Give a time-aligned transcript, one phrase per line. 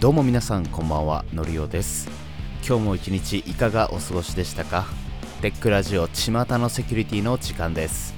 [0.00, 2.08] どうも皆さんこんばんはのりおです。
[2.66, 4.86] 今日も一日いかがお過ごしでしたか？
[5.42, 8.14] テックラジオ巷のセキュリティの時間です。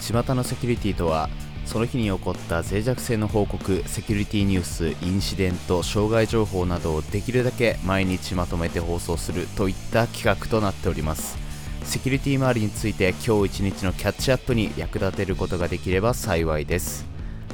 [0.00, 1.28] 巷のセキュリティとは
[1.66, 11.36] その日に起こった脆弱性の報告セキュリティニュースインシデント障害情報などをできるだけ毎日まとめて放送するといった企画となっております。
[11.84, 17.04] セキュリティ周りについて今日一日のキャッチアップに役立てることができれば幸いです。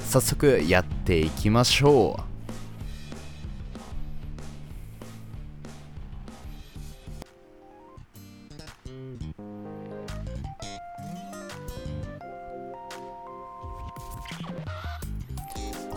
[0.04, 2.35] 早速やっていきましょう。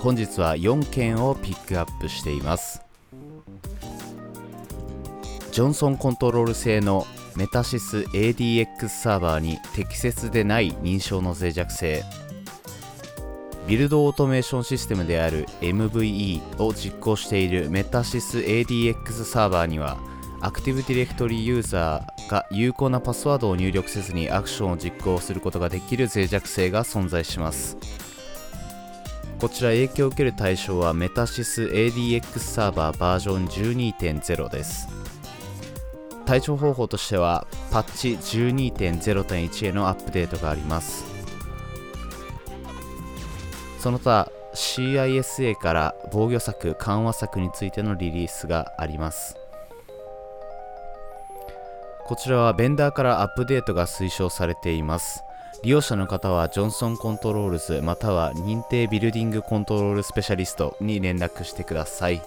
[0.02, 2.82] 本日は4件をピックアップしています。
[5.52, 12.04] ジョンソンコントロール製のメタシス ADX サーバーに適切でない認証の脆弱性。
[13.68, 19.98] ビルドオートメーションシステムである MVE を実行しているメタシス ADX サーバーには
[20.40, 27.78] アクティブディレクトリユーザーが有効なパスワードを入力せずにアクションを実行することができる脆弱性が存在します。
[29.40, 34.90] こちら影響を受ける対象はメタシス ADX サーバーバージョン12.0です。
[36.26, 41.06] 対処方法としてはパッチ12.0.1へのアップデートがあります。
[43.80, 49.38] その他 CISA から防御策緩和策についてのリリースがあります。
[52.06, 55.24] こちらはベンダーからアップデートが推奨されています。
[55.62, 62.22] 利用者の方はジョンソンコントロールズまたは認定ビルディングコントロールスペシャリストに連絡してください。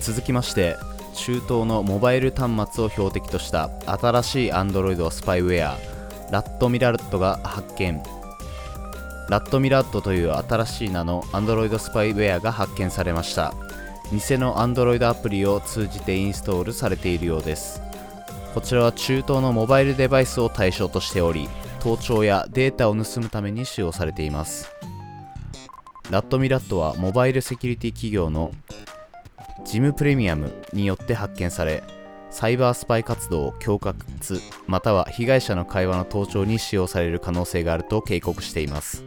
[0.00, 0.76] 続きまして
[1.14, 5.76] 中東のモバイル端末を標的とした新しい Android スパイウェア
[6.30, 8.00] ラットミラットが発見。
[9.28, 13.52] ラットミラットという新しい名の Android スパイウェアが発見されました。
[14.12, 17.82] 偽の Android アプリを通じてインストールされているようです。
[18.54, 21.48] こちらは中東のモバイルデバイスを対象としており
[21.80, 24.70] 盗聴やデータを盗むために使用されています。
[26.10, 28.50] ラットミラットはモバイルセキュリティ企業の
[29.64, 31.84] ジムプレミアムによって発見され
[32.30, 33.94] サイバースパイ活動を恐喝
[34.66, 39.04] または被害者の会話の盗聴に使用される可能性があると警告しています。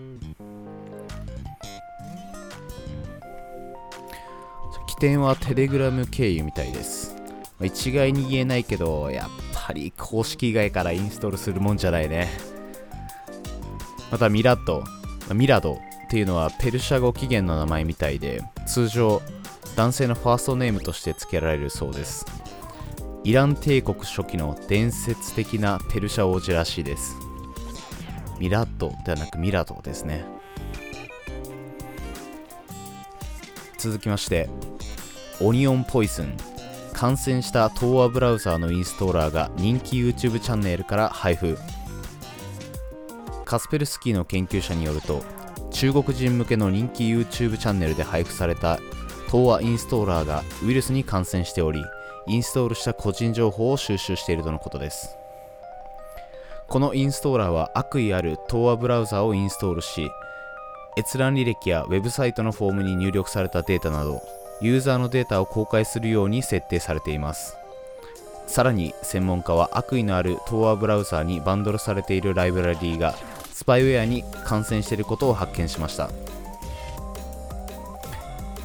[4.87, 7.12] 起点はテレグラム経由みたいです。
[7.61, 12.29] 一概に言えないけどやっぱり公式以外からインストールするもんじゃないね。
[14.11, 14.83] またミラッド
[15.33, 15.77] ミラドっ
[16.09, 19.21] ていうのはペルシャ語起源の名前みたいで通常
[19.75, 22.25] 男性のファーストネームとして付けられるそうです。
[23.23, 27.15] イラン帝国初期の伝説的なペルシャ王子らしいです。
[28.37, 30.25] ミラッドではなくミラドですね。
[33.77, 34.49] 続きまして
[35.41, 36.52] オニオンポイズン。
[36.93, 41.57] 感染した東亜ブラウザーのインストーラーが人気 YouTube チャンネルから配布。
[43.43, 45.21] カスペルスキーの研究者によると
[45.71, 48.79] 中国人向けの人気 YouTube チャンネルで配布された
[49.29, 51.83] 東亜インストーラーがウイルスに感染しており
[52.27, 55.17] インストールした個人情報を収集しているとのことです。
[56.67, 60.09] このインストーラーは悪意ある東亜ブラウザをインストールし
[60.97, 64.21] 閲覧履歴やウェブサイトのフォームに入力されたデータなど
[64.63, 67.57] ユーザーのデータを公開するように設定されています。
[68.47, 73.13] さらに専門家は悪意のある Tor ブラウザーにバンドルされているライブラリーが
[73.51, 76.09] スパイウェアに感染していることを発見しました。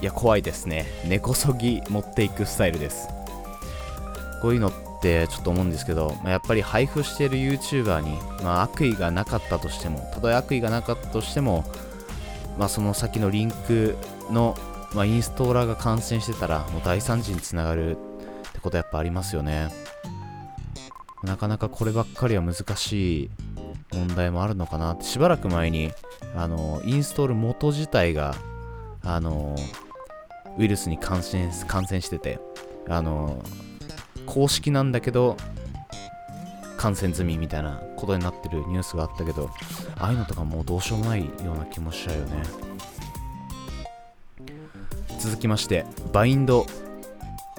[0.01, 0.87] いや怖いですね。
[1.05, 3.09] 根こそぎ持っていくスタイルです。
[4.41, 4.73] こういうのっ
[5.03, 11.65] てちょっと思うんですけど、ま、やっぱり配布している YouTuber に、まあ、悪意がなかったとしてもたとえ悪意がなかったとしても、
[12.57, 13.97] まあ、その先のリンク
[14.31, 14.57] の
[14.95, 19.71] まあ、インストーラーが感染してたらもう大惨事につながるってことやっぱありますよね。
[21.23, 23.31] なかなかこればっかりは難しい
[23.93, 25.05] 問題もあるのかなって。
[25.05, 25.93] しばらく前に
[26.37, 28.35] あのインストール元自体が
[29.03, 29.57] あの
[30.57, 32.41] ウイルスに感染感染してて
[32.89, 33.43] あの
[34.27, 35.37] 公式なんだけど
[36.77, 39.51] 感染済みみたいなことになってるニュースがあったけど
[39.97, 42.43] ああいうのとかもうどうしようもないような気もしちゃうよね。
[45.19, 46.67] 続きましてバインド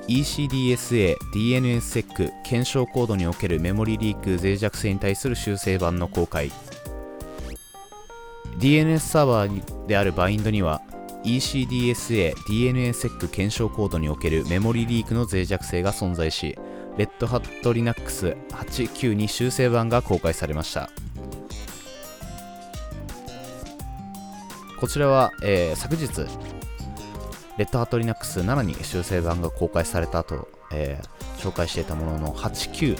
[0.08, 6.52] ECDSA DNSSEC 検証コードにおけるメモリリーク脆弱性に対する修正版の公開。
[8.58, 10.82] DNS サーバーであるバインドには
[11.24, 16.58] ECDSA DNSSEC 検証コードにおけるメモリリークの脆弱性が存在し
[16.98, 20.90] Red Hat Linux 89に修正版が公開されました。
[24.80, 26.08] こちらは、えー昨日
[27.60, 32.98] レッドハットリナックス7に修正版が公開されたと、えー紹介していたものの89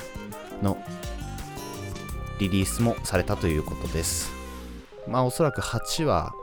[0.62, 0.78] の
[2.40, 4.32] リリースもされたということです。
[5.08, 6.34] まあおそらく8は、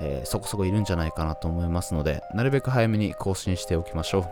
[0.00, 4.28] えーそこそこいるんじゃないかなと思いますのでなるべく早めに更新しておきましょう。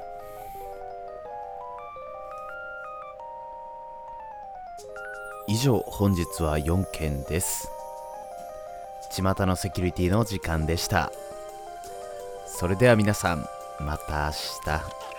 [5.48, 7.70] 以上本日は4件です。
[9.10, 11.10] 巷のセキュリティの時間でした。
[12.58, 13.44] それでは皆さん
[13.80, 14.32] また明
[14.64, 15.15] 日。